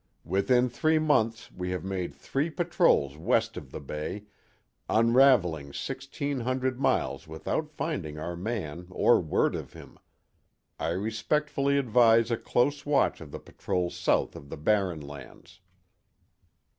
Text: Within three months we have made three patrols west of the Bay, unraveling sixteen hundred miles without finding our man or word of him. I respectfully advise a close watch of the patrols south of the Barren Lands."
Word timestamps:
Within 0.25 0.67
three 0.67 0.97
months 0.97 1.51
we 1.51 1.69
have 1.69 1.83
made 1.83 2.15
three 2.15 2.49
patrols 2.49 3.17
west 3.17 3.55
of 3.55 3.69
the 3.69 3.79
Bay, 3.79 4.23
unraveling 4.89 5.73
sixteen 5.73 6.39
hundred 6.39 6.79
miles 6.79 7.27
without 7.27 7.69
finding 7.69 8.17
our 8.17 8.35
man 8.35 8.87
or 8.89 9.21
word 9.21 9.53
of 9.53 9.73
him. 9.73 9.99
I 10.79 10.87
respectfully 10.89 11.77
advise 11.77 12.31
a 12.31 12.37
close 12.37 12.83
watch 12.83 13.21
of 13.21 13.29
the 13.29 13.39
patrols 13.39 13.95
south 13.95 14.35
of 14.35 14.49
the 14.49 14.57
Barren 14.57 15.01
Lands." 15.01 15.59